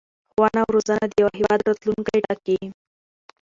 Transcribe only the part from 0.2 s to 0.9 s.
ښوونه او